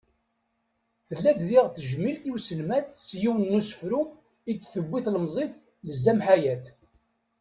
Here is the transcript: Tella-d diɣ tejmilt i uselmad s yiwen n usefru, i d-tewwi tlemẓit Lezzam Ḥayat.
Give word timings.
Tella-d 1.07 1.41
diɣ 1.49 1.65
tejmilt 1.69 2.23
i 2.29 2.31
uselmad 2.35 2.85
s 3.03 3.07
yiwen 3.19 3.43
n 3.49 3.57
usefru, 3.59 4.01
i 4.49 4.53
d-tewwi 4.53 4.99
tlemẓit 5.05 5.53
Lezzam 5.87 6.19
Ḥayat. 6.25 6.65